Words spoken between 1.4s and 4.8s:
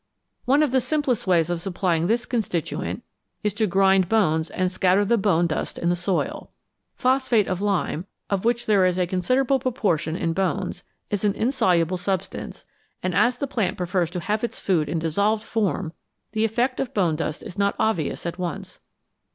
of supplying this constituent is to grind bones and